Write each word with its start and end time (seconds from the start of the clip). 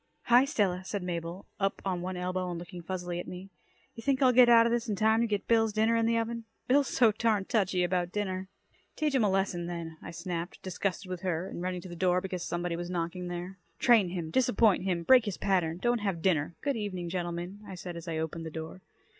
"Hi, 0.23 0.45
Stella," 0.45 0.83
said 0.83 1.03
Mabel, 1.03 1.45
up 1.59 1.79
on 1.85 2.01
one 2.01 2.17
elbow 2.17 2.49
and 2.49 2.57
looking 2.57 2.81
fuzzily 2.81 3.19
at 3.19 3.27
me. 3.27 3.51
"You 3.93 4.01
think 4.01 4.19
I'll 4.19 4.31
get 4.33 4.49
out 4.49 4.65
of 4.65 4.71
this 4.71 4.89
in 4.89 4.95
time 4.95 5.21
to 5.21 5.27
get 5.27 5.47
Bill's 5.47 5.73
dinner 5.73 5.95
in 5.95 6.07
the 6.07 6.17
oven? 6.17 6.45
Bill's 6.67 6.87
so 6.87 7.11
darned 7.11 7.49
touchy 7.49 7.83
about 7.83 8.11
dinner." 8.11 8.49
"Teach 8.95 9.13
him 9.13 9.23
a 9.23 9.29
lesson, 9.29 9.67
then," 9.67 9.97
I 10.01 10.09
snapped, 10.09 10.63
disgusted 10.63 11.07
with 11.07 11.21
her, 11.21 11.47
and 11.47 11.61
running 11.61 11.81
to 11.81 11.87
the 11.87 11.95
door, 11.95 12.19
because 12.19 12.41
somebody 12.43 12.75
was 12.75 12.89
knocking 12.89 13.27
there. 13.27 13.59
"Train 13.77 14.09
him. 14.09 14.31
Disappoint 14.31 14.85
him. 14.85 15.03
Break 15.03 15.25
his 15.25 15.37
pattern. 15.37 15.77
Don't 15.77 15.99
have 15.99 16.23
dinner. 16.23 16.55
Good 16.63 16.75
evening, 16.77 17.07
gentlemen," 17.09 17.59
I 17.67 17.75
said 17.75 17.95
as 17.95 18.07
I 18.07 18.17
opened 18.17 18.47
the 18.47 18.49
door. 18.49 18.81